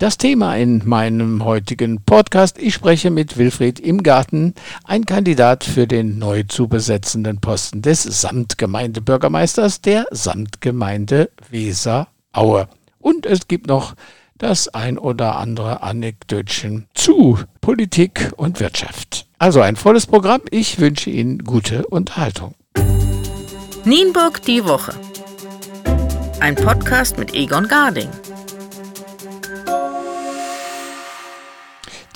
[0.00, 6.18] Das Thema in meinem heutigen Podcast, ich spreche mit Wilfried Imgarten, ein Kandidat für den
[6.18, 12.66] neu zu besetzenden Posten des Samtgemeindebürgermeisters der Samtgemeinde Weser-Aue.
[12.98, 13.92] Und es gibt noch
[14.38, 19.26] das ein oder andere Anekdötchen zu Politik und Wirtschaft.
[19.38, 20.40] Also ein volles Programm.
[20.50, 22.54] Ich wünsche Ihnen gute Unterhaltung.
[23.84, 24.94] Nienburg die Woche.
[26.40, 28.08] Ein Podcast mit Egon Garding.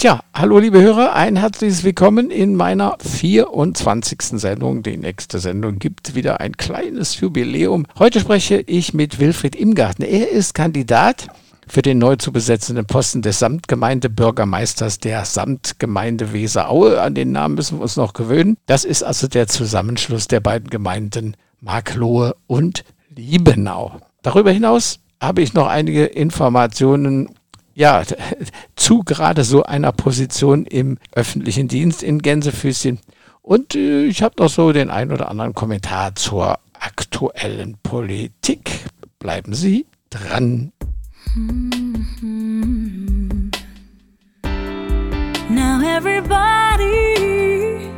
[0.05, 4.39] Tja, hallo liebe Hörer, ein herzliches Willkommen in meiner 24.
[4.39, 4.83] Sendung.
[4.83, 7.87] Die nächste Sendung gibt wieder ein kleines Jubiläum.
[7.99, 10.05] Heute spreche ich mit Wilfried Imgarten.
[10.05, 11.29] Er ist Kandidat
[11.67, 17.01] für den neu zu besetzenden Posten des Samtgemeindebürgermeisters der Samtgemeinde Weseraue.
[17.01, 18.59] An den Namen müssen wir uns noch gewöhnen.
[18.67, 24.03] Das ist also der Zusammenschluss der beiden Gemeinden Marklohe und Liebenau.
[24.21, 27.31] Darüber hinaus habe ich noch einige Informationen
[27.75, 28.03] ja,
[28.77, 33.01] zu gerade so einer Position im öffentlichen Dienst in Gänsefüßchen.
[33.43, 38.71] Und äh, ich habe noch so den ein oder anderen Kommentar zur aktuellen Politik.
[39.19, 40.73] Bleiben Sie dran.
[45.51, 47.91] Now everybody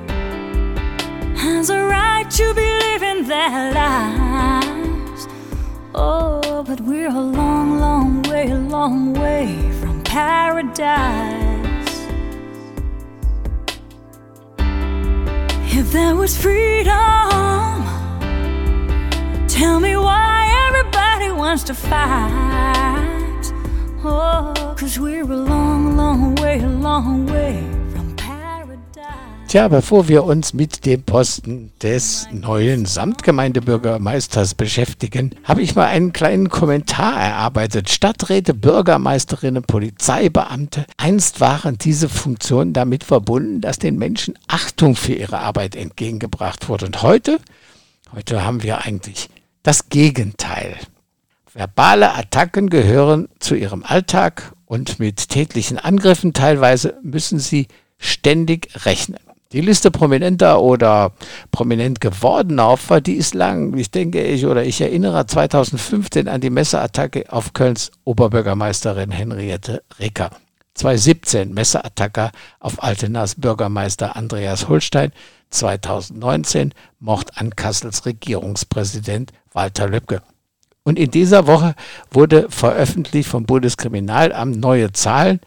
[1.37, 4.66] has a right to believe in their lives.
[5.99, 10.87] Oh, but we're a long, long way, a long way from paradise.
[15.73, 17.83] If there was freedom,
[19.49, 23.53] tell me why everybody wants to fight.
[24.05, 27.76] Oh, cause we're a long, long way, a long way.
[29.49, 36.13] Tja, bevor wir uns mit dem Posten des neuen Samtgemeindebürgermeisters beschäftigen, habe ich mal einen
[36.13, 37.89] kleinen Kommentar erarbeitet.
[37.89, 45.39] Stadträte, Bürgermeisterinnen, Polizeibeamte, einst waren diese Funktionen damit verbunden, dass den Menschen Achtung für ihre
[45.39, 46.87] Arbeit entgegengebracht wurde.
[46.87, 47.39] Und heute,
[48.13, 49.31] heute haben wir eigentlich
[49.63, 50.75] das Gegenteil.
[51.55, 57.69] Verbale Attacken gehören zu ihrem Alltag und mit tätlichen Angriffen teilweise müssen sie
[57.99, 59.26] ständig rechnen.
[59.53, 61.13] Die Liste prominenter oder
[61.53, 63.77] prominent gewordener Opfer, die ist lang.
[63.77, 70.31] Ich denke, ich oder ich erinnere 2015 an die Messerattacke auf Kölns Oberbürgermeisterin Henriette Recker.
[70.75, 75.13] 2017 Messerattacke auf Altenas Bürgermeister Andreas Holstein.
[75.51, 80.23] 2019 Mord an Kassels Regierungspräsident Walter Lübcke.
[80.83, 81.75] Und in dieser Woche
[82.11, 85.41] wurde veröffentlicht vom Bundeskriminalamt neue Zahlen.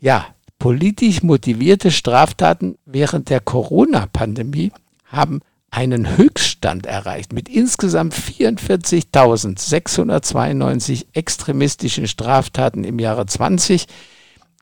[0.00, 0.26] Ja,
[0.58, 4.72] politisch motivierte Straftaten während der Corona-Pandemie
[5.06, 7.32] haben einen Höchststand erreicht.
[7.32, 13.86] Mit insgesamt 44.692 extremistischen Straftaten im Jahre 20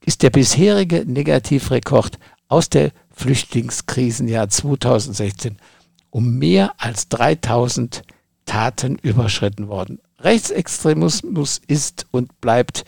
[0.04, 2.18] ist der bisherige Negativrekord
[2.48, 5.58] aus der Flüchtlingskrisenjahr 2016
[6.10, 8.02] um mehr als 3000
[8.46, 10.00] Taten überschritten worden.
[10.20, 12.84] Rechtsextremismus ist und bleibt,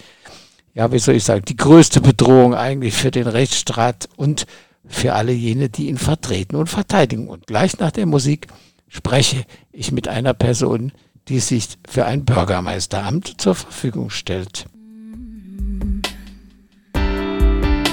[0.79, 4.47] ja, wie soll ich sagen, die größte Bedrohung eigentlich für den Rechtsstaat und
[4.87, 7.27] für alle jene, die ihn vertreten und verteidigen.
[7.27, 8.47] Und gleich nach der Musik
[8.87, 10.93] spreche ich mit einer Person,
[11.27, 14.67] die sich für ein Bürgermeisteramt zur Verfügung stellt.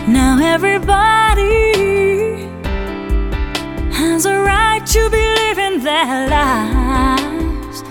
[0.07, 1.73] Now everybody
[3.91, 7.83] has a right to believe in their life.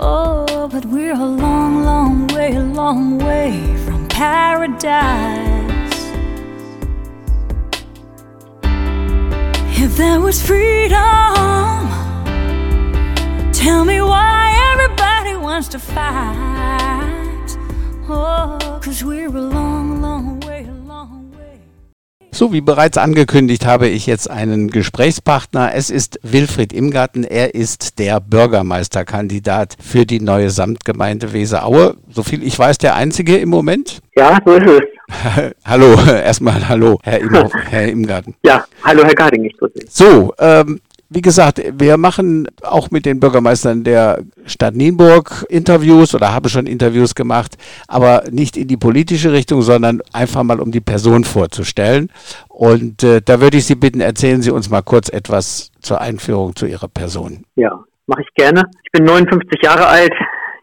[0.00, 3.83] Oh, but we're a long, long way, long way
[4.14, 5.98] paradise.
[9.76, 11.88] If there was freedom,
[13.52, 14.40] tell me why
[14.72, 17.48] everybody wants to fight.
[18.08, 19.46] Oh, cause we're a
[22.34, 25.72] So wie bereits angekündigt, habe ich jetzt einen Gesprächspartner.
[25.72, 27.22] Es ist Wilfried Imgarten.
[27.22, 31.94] Er ist der Bürgermeisterkandidat für die neue Samtgemeinde Weseraue.
[32.10, 34.00] Soviel ich weiß, der einzige im Moment.
[34.16, 35.52] Ja, so ist es.
[35.64, 37.30] hallo, erstmal hallo, Herr, Im
[37.68, 38.34] Herr Imgarten.
[38.44, 39.86] Ja, hallo, Herr Garding, ich grüße Sie.
[39.88, 40.80] So, ähm,
[41.10, 46.66] wie gesagt, wir machen auch mit den Bürgermeistern der Stadt Nienburg Interviews oder habe schon
[46.66, 47.56] Interviews gemacht,
[47.88, 52.10] aber nicht in die politische Richtung, sondern einfach mal um die Person vorzustellen.
[52.48, 56.56] Und äh, da würde ich Sie bitten, erzählen Sie uns mal kurz etwas zur Einführung
[56.56, 57.44] zu Ihrer Person.
[57.56, 58.64] Ja, mache ich gerne.
[58.82, 60.12] Ich bin 59 Jahre alt,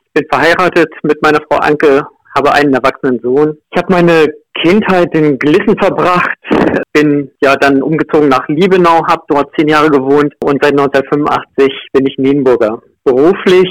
[0.08, 2.06] ich bin verheiratet mit meiner Frau Anke,
[2.36, 3.58] habe einen erwachsenen Sohn.
[3.72, 4.28] Ich habe meine
[4.63, 6.38] Kindheit in Glissen verbracht,
[6.94, 12.06] bin ja dann umgezogen nach Liebenau, habe dort zehn Jahre gewohnt und seit 1985 bin
[12.06, 12.81] ich Nienburger.
[13.04, 13.68] Beruflich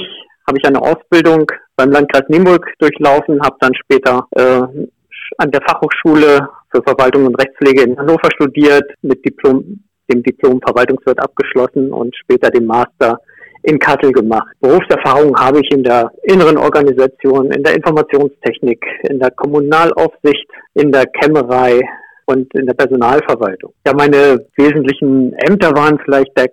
[0.47, 4.63] habe ich eine Ausbildung beim Landkreis Nienburg durchlaufen, habe dann später äh,
[5.37, 11.19] an der Fachhochschule für Verwaltung und Rechtspflege in Hannover studiert, mit Diplom, dem Diplom Verwaltungswirt
[11.19, 13.19] abgeschlossen und später den Master
[13.63, 14.47] in Kassel gemacht.
[14.59, 21.05] Berufserfahrung habe ich in der inneren Organisation, in der Informationstechnik, in der Kommunalaufsicht, in der
[21.05, 21.81] Kämmerei
[22.25, 23.73] und in der Personalverwaltung.
[23.85, 26.49] Ja, meine wesentlichen Ämter waren vielleicht der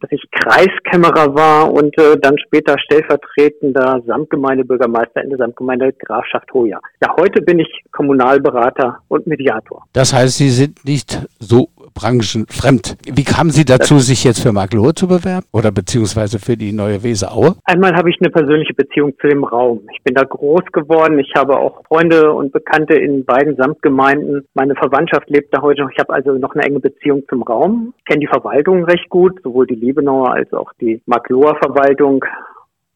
[0.00, 6.80] dass ich Kreiskämmerer war und äh, dann später stellvertretender Samtgemeindebürgermeister in der Samtgemeinde Grafschaft Hoya.
[7.02, 9.84] Ja, heute bin ich Kommunalberater und Mediator.
[9.92, 12.96] Das heißt, Sie sind nicht so branchenfremd.
[13.06, 17.02] Wie kamen Sie dazu, sich jetzt für Maglohe zu bewerben oder beziehungsweise für die neue
[17.02, 17.56] Weseaue?
[17.64, 19.80] Einmal habe ich eine persönliche Beziehung zu dem Raum.
[19.92, 21.18] Ich bin da groß geworden.
[21.18, 24.46] Ich habe auch Freunde und Bekannte in beiden Samtgemeinden.
[24.54, 25.90] Meine Verwandtschaft lebt da heute noch.
[25.90, 27.92] Ich habe also noch eine enge Beziehung zum Raum.
[27.98, 32.24] Ich kenne die Verwaltung recht gut, sowohl die Liebenauer als auch die Magloher Verwaltung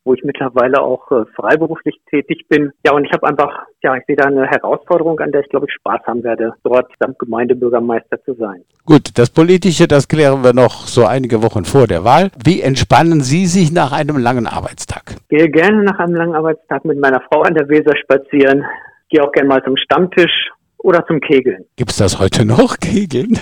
[0.06, 2.72] wo ich mittlerweile auch äh, freiberuflich tätig bin.
[2.84, 5.66] Ja, und ich habe einfach, ja, ich sehe da eine Herausforderung, an der ich glaube
[5.68, 6.86] ich Spaß haben werde, dort
[7.18, 8.62] Gemeindebürgermeister zu sein.
[8.84, 12.30] Gut, das Politische, das klären wir noch so einige Wochen vor der Wahl.
[12.44, 15.16] Wie entspannen Sie sich nach einem langen Arbeitstag?
[15.28, 18.64] Ich gehe gerne nach einem langen Arbeitstag mit meiner Frau an der Weser spazieren.
[19.08, 20.50] Gehe auch gerne mal zum Stammtisch
[20.86, 21.64] oder zum Kegeln.
[21.74, 23.38] Gibt es das heute noch, Kegeln?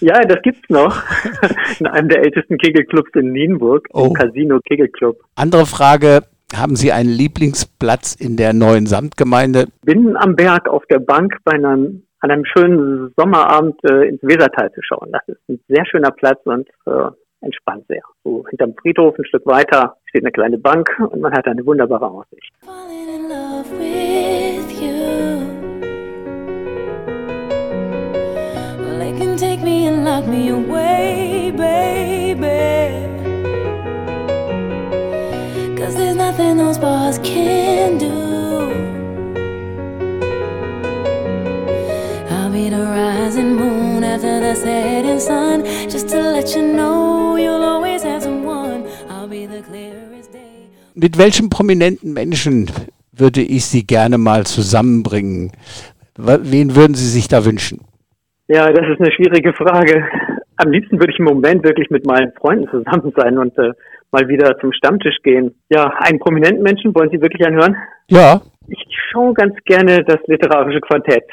[0.00, 1.02] Ja, das gibt's noch.
[1.78, 4.06] In einem der ältesten Kegelclubs in Nienburg, oh.
[4.06, 5.20] im Casino Kegelclub.
[5.34, 6.22] Andere Frage,
[6.56, 9.66] haben Sie einen Lieblingsplatz in der neuen Samtgemeinde?
[9.84, 14.72] Bin am Berg auf der Bank bei einem, an einem schönen Sommerabend äh, ins Wesertal
[14.72, 15.10] zu schauen.
[15.12, 17.10] Das ist ein sehr schöner Platz und äh,
[17.42, 18.02] entspannt sehr.
[18.24, 22.06] So hinterm Friedhof ein Stück weiter steht eine kleine Bank und man hat eine wunderbare
[22.06, 22.50] Aussicht.
[30.12, 32.50] Lock me away, baby.
[35.78, 38.12] Cause there's nothing those bars can do.
[42.30, 45.64] I'll be the rising moon after the setting sun.
[45.88, 48.86] Just to let you know you'll always have someone.
[49.08, 50.68] I'll be the clearest day.
[50.94, 52.70] Mit welchem prominenten Menschen
[53.12, 55.52] würde ich Sie gerne mal zusammenbringen?
[56.16, 57.80] Wen würden Sie sich da wünschen?
[58.48, 60.04] Ja, das ist eine schwierige Frage.
[60.56, 63.72] Am liebsten würde ich im Moment wirklich mit meinen Freunden zusammen sein und äh,
[64.10, 65.54] mal wieder zum Stammtisch gehen.
[65.70, 67.76] Ja, einen prominenten Menschen, wollen Sie wirklich anhören?
[68.08, 68.42] Ja.
[68.68, 71.24] Ich schaue ganz gerne das literarische Quartett.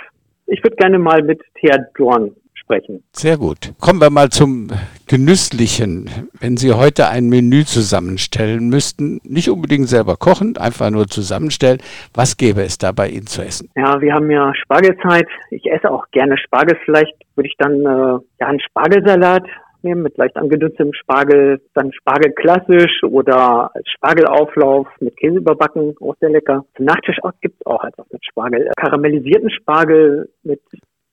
[0.47, 2.31] Ich würde gerne mal mit Thea Dorn
[2.69, 3.03] sprechen.
[3.13, 3.73] Sehr gut.
[3.81, 4.67] Kommen wir mal zum
[5.07, 6.29] Genüsslichen.
[6.39, 11.79] Wenn Sie heute ein Menü zusammenstellen müssten, nicht unbedingt selber kochen, einfach nur zusammenstellen,
[12.13, 13.69] was gäbe es da bei Ihnen zu essen?
[13.75, 15.27] Ja, wir haben ja Spargelzeit.
[15.49, 16.77] Ich esse auch gerne Spargel.
[16.85, 19.43] Vielleicht würde ich dann äh, ja einen Spargelsalat
[19.81, 26.29] nehmen mit leicht angedünstetem Spargel, dann Spargel klassisch oder Spargelauflauf mit Käse überbacken, auch sehr
[26.29, 26.65] lecker.
[26.75, 28.69] Zum Nachtisch gibt es auch etwas mit Spargel.
[28.75, 30.61] Karamellisierten Spargel mit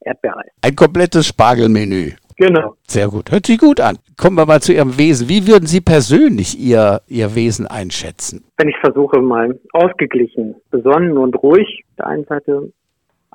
[0.07, 0.51] Erdbeereis.
[0.63, 2.13] Ein komplettes Spargelmenü.
[2.37, 2.75] Genau.
[2.87, 3.33] Sehr gut.
[3.33, 3.97] Hört sich gut an.
[4.19, 5.29] Kommen wir mal zu Ihrem Wesen.
[5.29, 8.45] Wie würden Sie persönlich Ihr, Ihr Wesen einschätzen?
[8.59, 12.73] Wenn ich versuche, mal ausgeglichen, besonnen und ruhig, auf der einen Seite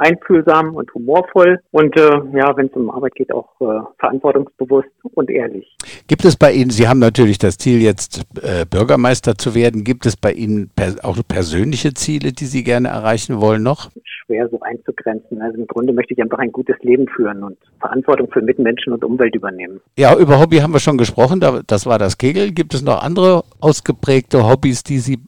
[0.02, 2.02] einfühlsam und humorvoll und äh,
[2.34, 5.78] ja, wenn es um Arbeit geht, auch äh, verantwortungsbewusst und ehrlich.
[6.08, 10.06] Gibt es bei Ihnen, Sie haben natürlich das Ziel, jetzt äh, Bürgermeister zu werden, gibt
[10.06, 13.92] es bei Ihnen per auch persönliche Ziele, die Sie gerne erreichen wollen noch?
[14.04, 15.42] Schwer so einzugrenzen.
[15.42, 19.04] Also im Grunde möchte ich einfach ein gutes Leben führen und Verantwortung für Mitmenschen und
[19.04, 19.80] Umwelt übernehmen.
[19.98, 22.52] Ja, über Hobby haben wir schon gesprochen, das war das Kegel.
[22.52, 25.20] Gibt es noch andere ausgeprägte Hobbys, die Sie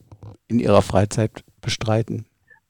[0.48, 2.26] in Ihrer Freizeit bestreiten?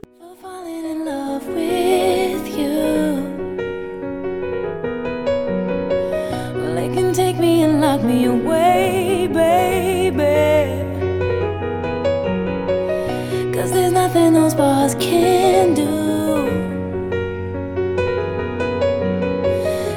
[8.03, 10.23] Me away, baby.
[13.53, 15.89] Cause there's nothing those bars can do.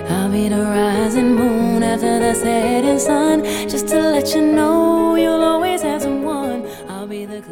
[0.08, 5.42] I'll be the rising moon after the setting sun, just to let you know you'll
[5.42, 6.66] always have someone.
[6.88, 7.42] I'll be the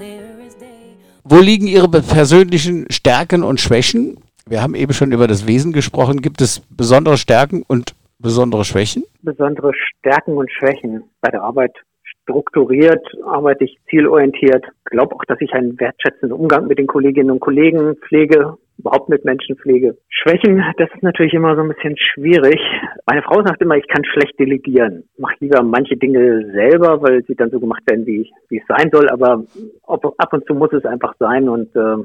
[1.26, 4.18] Wo liegen Ihre persönlichen Stärken und Schwächen?
[4.46, 6.20] Wir haben eben schon über das Wesen gesprochen.
[6.20, 9.04] Gibt es besondere Stärken und besondere Schwächen?
[9.22, 11.76] Besondere Stärken und Schwächen bei der Arbeit.
[12.22, 14.64] Strukturiert arbeite ich zielorientiert.
[14.86, 19.26] Glaube auch, dass ich einen wertschätzenden Umgang mit den Kolleginnen und Kollegen pflege, überhaupt mit
[19.26, 19.98] Menschenpflege.
[20.08, 22.58] Schwächen, das ist natürlich immer so ein bisschen schwierig.
[23.06, 25.04] Meine Frau sagt immer, ich kann schlecht delegieren.
[25.14, 28.66] Ich mache lieber manche Dinge selber, weil sie dann so gemacht werden, wie, wie es
[28.66, 29.10] sein soll.
[29.10, 29.44] Aber
[29.86, 32.04] ab und zu muss es einfach sein und äh,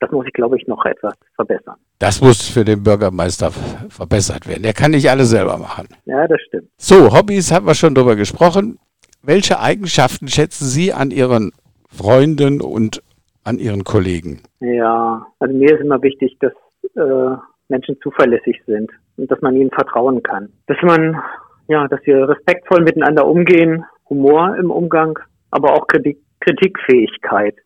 [0.00, 1.76] das muss ich, glaube ich, noch etwas verbessern.
[1.98, 3.50] Das muss für den Bürgermeister
[3.88, 4.64] verbessert werden.
[4.64, 5.88] Er kann nicht alles selber machen.
[6.04, 6.68] Ja, das stimmt.
[6.76, 8.78] So, Hobbys haben wir schon drüber gesprochen.
[9.22, 11.52] Welche Eigenschaften schätzen Sie an Ihren
[11.88, 13.02] Freunden und
[13.44, 14.42] an Ihren Kollegen?
[14.60, 16.52] Ja, also mir ist immer wichtig, dass
[16.96, 17.36] äh,
[17.68, 20.50] Menschen zuverlässig sind und dass man ihnen vertrauen kann.
[20.66, 21.20] Dass man,
[21.68, 25.18] ja, dass wir respektvoll miteinander umgehen, Humor im Umgang,
[25.50, 27.56] aber auch Kritik, Kritikfähigkeit.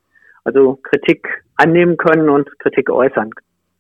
[0.49, 3.31] Also Kritik annehmen können und Kritik äußern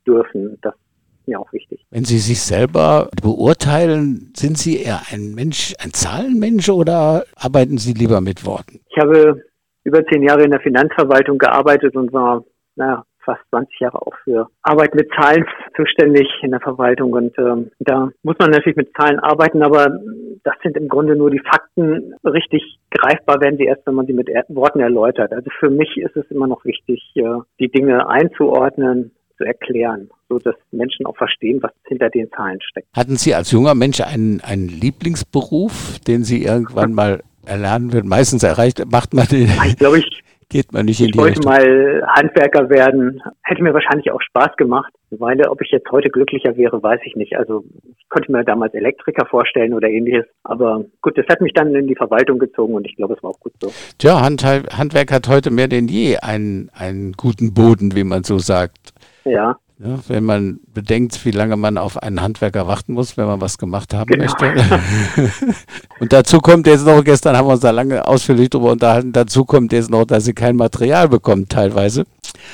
[0.07, 0.59] dürfen.
[0.61, 1.85] Das ist mir auch wichtig.
[1.91, 7.95] Wenn Sie sich selber beurteilen, sind Sie eher ein Mensch, ein Zahlenmensch oder arbeiten Sie
[7.95, 8.81] lieber mit Worten?
[8.91, 9.43] Ich habe
[9.85, 12.45] über zehn Jahre in der Finanzverwaltung gearbeitet und war
[12.79, 15.45] naja, fast 20 Jahre auch für Arbeit mit Zahlen
[15.77, 17.13] zuständig in der Verwaltung.
[17.13, 19.99] Und ähm, da muss man natürlich mit Zahlen arbeiten, aber
[20.45, 22.15] das sind im Grunde nur die Fakten.
[22.25, 25.33] Richtig greifbar werden sie erst, wenn man sie mit Worten erläutert.
[25.33, 27.23] Also für mich ist es immer noch wichtig, äh,
[27.59, 32.89] die Dinge einzuordnen, zu erklären, so dass Menschen auch verstehen, was hinter den Zahlen steckt.
[32.95, 38.09] Hatten Sie als junger Mensch einen, einen Lieblingsberuf, den Sie irgendwann mal erlernen würden?
[38.09, 39.49] Meistens erreicht, macht man den.
[39.65, 41.53] Ich glaube, ich geht man nicht in ich die wollte Richtung.
[41.53, 43.23] mal Handwerker werden.
[43.43, 44.93] Hätte mir wahrscheinlich auch Spaß gemacht.
[45.11, 47.37] Weile, ob ich jetzt heute glücklicher wäre, weiß ich nicht.
[47.37, 47.65] Also
[47.97, 50.27] ich konnte mir damals Elektriker vorstellen oder ähnliches.
[50.45, 53.31] Aber gut, das hat mich dann in die Verwaltung gezogen und ich glaube, es war
[53.31, 53.73] auch gut so.
[53.99, 58.39] Tja, Hand, Handwerk hat heute mehr denn je einen, einen guten Boden, wie man so
[58.39, 58.93] sagt.
[59.25, 59.57] Ja.
[59.81, 63.59] Ja, wenn man bedenkt, wie lange man auf einen Handwerker warten muss, wenn man was
[63.59, 64.25] gemacht haben Genau.
[64.25, 64.81] möchte.
[66.01, 69.45] und dazu kommt jetzt noch, gestern haben wir uns da lange ausführlich drüber unterhalten, dazu
[69.45, 72.05] kommt jetzt noch, dass sie kein Material bekommen teilweise.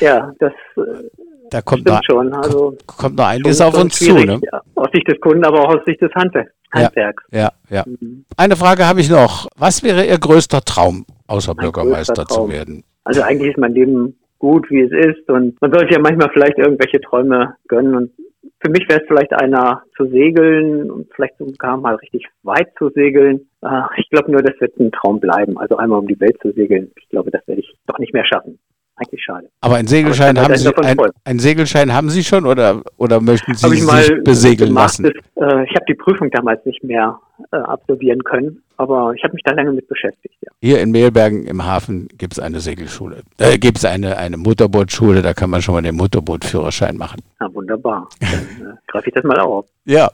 [0.01, 0.53] Ja, das
[1.51, 2.35] Da kommt noch, stimmt schon.
[2.35, 4.13] Also kommt noch einiges auf uns zu.
[4.15, 4.41] Ne?
[4.53, 4.61] ja.
[4.75, 6.53] Aus Sicht des Kunden, aber auch aus Sicht des Handwerks.
[6.75, 6.91] Ja.
[7.33, 7.85] Ja, ja.
[7.87, 8.25] Mhm.
[8.37, 9.49] Eine Frage habe ich noch.
[9.57, 12.51] Was wäre Ihr größter Traum, außer Bürgermeister größter zu Traum.
[12.51, 12.85] werden?
[13.05, 16.59] Also eigentlich ist mein Leben gut, wie es ist und man sollte ja manchmal vielleicht
[16.59, 18.11] irgendwelche Träume gönnen und
[18.61, 22.91] für mich wäre es vielleicht einer zu segeln und vielleicht sogar mal richtig weit zu
[22.91, 23.49] segeln.
[23.63, 25.59] Äh, Ich glaube nur, das wird ein Traum bleiben.
[25.59, 26.91] Also einmal um die Welt zu segeln.
[26.97, 28.59] Ich glaube, das werde ich doch nicht mehr schaffen.
[28.97, 29.49] Eigentlich schade.
[29.61, 33.55] Aber einen Segelschein Aber haben Sie, ein, einen Segelschein haben Sie schon oder, oder möchten
[33.55, 35.03] Sie sich besegeln lassen?
[35.03, 35.13] Das,
[35.51, 37.19] äh, ich habe die Prüfung damals nicht mehr
[37.51, 40.37] äh, absolvieren können, aber ich habe mich da lange mit beschäftigt.
[40.41, 40.53] Ja.
[40.61, 43.23] Hier in Mehlbergen im Hafen gibt es eine Segelschule.
[43.37, 47.21] Da gibt es eine, eine Motorbootschule, da kann man schon mal den Motorbootführerschein machen.
[47.41, 48.09] Na, wunderbar.
[48.21, 49.67] Dann äh, greife ich das mal auf.
[49.87, 50.09] Ja,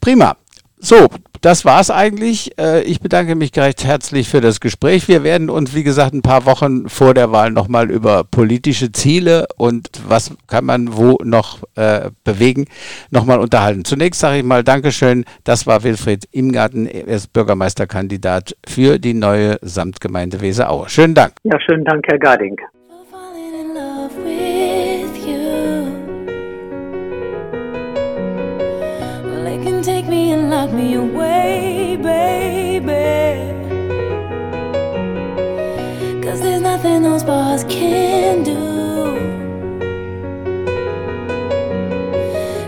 [0.00, 0.36] prima.
[0.82, 1.08] So,
[1.42, 2.58] das war's eigentlich.
[2.58, 5.08] Äh, Ich bedanke mich recht herzlich für das Gespräch.
[5.08, 9.46] Wir werden uns, wie gesagt, ein paar Wochen vor der Wahl nochmal über politische Ziele
[9.58, 12.64] und was kann man wo noch äh, bewegen,
[13.10, 13.84] nochmal unterhalten.
[13.84, 15.24] Zunächst sage ich mal Dankeschön.
[15.44, 16.86] Das war Wilfried Imgarten.
[16.86, 20.88] Er ist Bürgermeisterkandidat für die neue Samtgemeinde Weser-Aue.
[20.88, 21.34] Schönen Dank.
[21.44, 22.56] Ja, schönen Dank, Herr Garding.
[30.10, 32.90] Me and lock me away, baby.
[36.20, 38.58] Cause there's nothing those bars can do.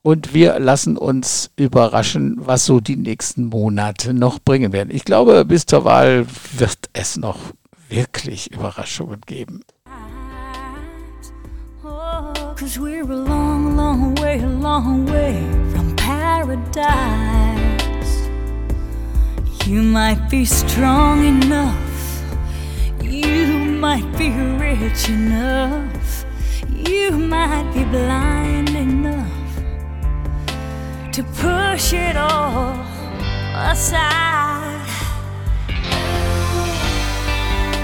[0.06, 4.92] Und wir lassen uns überraschen, was so die nächsten Monate noch bringen werden.
[4.94, 6.28] Ich glaube, bis zur Wahl
[6.60, 7.40] wird es noch
[7.90, 9.62] wirklich Überraschungen geben.
[12.56, 15.44] Cause we're a long, long way, long way
[15.74, 16.86] from paradise.
[19.66, 21.74] You might be strong enough,
[23.02, 23.48] you
[23.82, 26.26] might be rich enough,
[26.88, 29.14] you might be blind enough
[31.15, 32.75] to push it all
[33.72, 34.81] aside.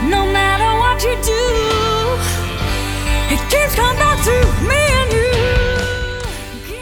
[0.04, 1.32] No matter what you do.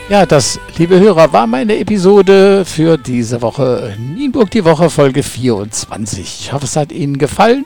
[0.09, 3.95] Ja, das, liebe Hörer, war meine Episode für diese Woche.
[3.99, 6.39] Nienburg die Woche, Folge 24.
[6.41, 7.63] Ich hoffe, es hat Ihnen gefallen.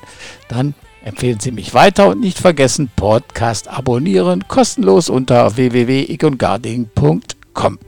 [0.49, 0.73] Dann
[1.05, 7.79] empfehlen Sie mich weiter und nicht vergessen, Podcast abonnieren, kostenlos unter www.igongarding.com.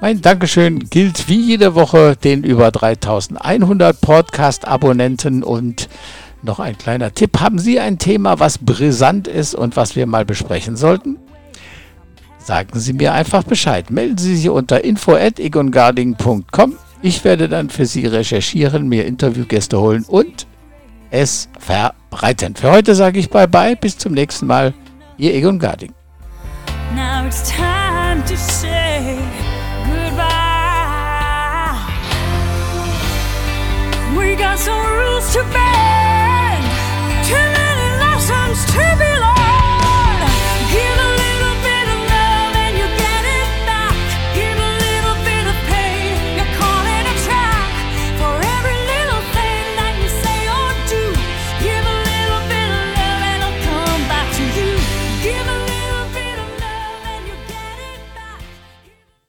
[0.00, 5.90] Mein Dankeschön gilt wie jede Woche den über 3100 Podcast-Abonnenten und
[6.42, 7.38] noch ein kleiner Tipp.
[7.38, 11.18] Haben Sie ein Thema, was brisant ist und was wir mal besprechen sollten?
[12.38, 13.90] Sagen Sie mir einfach Bescheid.
[13.90, 16.74] Melden Sie sich unter info.egongarding.com.
[17.02, 20.46] Ich werde dann für Sie recherchieren, mir Interviewgäste holen und
[21.10, 22.56] es verbreiten.
[22.56, 23.76] Für heute sage ich Bye-bye.
[23.76, 24.72] Bis zum nächsten Mal.
[25.18, 25.92] Ihr Egon Garding.
[34.60, 36.64] some rules to bend,
[37.24, 39.09] too many lessons to be.